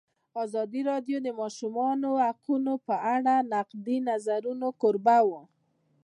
[0.43, 5.41] ازادي راډیو د د ماشومانو حقونه په اړه د نقدي نظرونو کوربه وه.